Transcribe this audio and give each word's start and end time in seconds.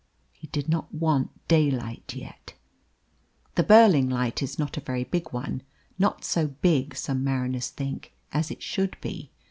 He 0.33 0.47
did 0.47 0.67
not 0.67 0.91
want 0.91 1.29
daylight 1.47 2.15
yet. 2.15 2.55
The 3.53 3.61
Burling 3.61 4.09
light 4.09 4.41
is 4.41 4.57
not 4.57 4.75
a 4.75 4.81
very 4.81 5.03
big 5.03 5.31
one 5.31 5.61
not 5.99 6.23
so 6.25 6.47
big, 6.47 6.95
some 6.95 7.23
mariners 7.23 7.67
think, 7.69 8.11
as 8.33 8.49
it 8.49 8.63
should 8.63 8.99
be. 8.99 9.29